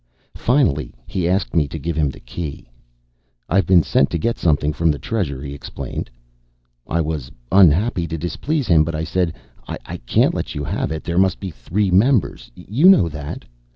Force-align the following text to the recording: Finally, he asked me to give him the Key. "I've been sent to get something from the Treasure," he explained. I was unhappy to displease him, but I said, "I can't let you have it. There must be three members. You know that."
Finally, 0.37 0.95
he 1.05 1.29
asked 1.29 1.53
me 1.55 1.67
to 1.67 1.77
give 1.77 1.95
him 1.95 2.09
the 2.09 2.19
Key. 2.19 2.67
"I've 3.47 3.67
been 3.67 3.83
sent 3.83 4.09
to 4.09 4.17
get 4.17 4.39
something 4.39 4.73
from 4.73 4.89
the 4.89 4.97
Treasure," 4.97 5.43
he 5.43 5.53
explained. 5.53 6.09
I 6.87 7.01
was 7.01 7.31
unhappy 7.51 8.07
to 8.07 8.17
displease 8.17 8.65
him, 8.65 8.83
but 8.83 8.95
I 8.95 9.03
said, 9.03 9.33
"I 9.67 9.97
can't 9.97 10.33
let 10.33 10.55
you 10.55 10.63
have 10.63 10.91
it. 10.91 11.03
There 11.03 11.19
must 11.19 11.39
be 11.39 11.51
three 11.51 11.91
members. 11.91 12.49
You 12.55 12.89
know 12.89 13.09
that." 13.09 13.45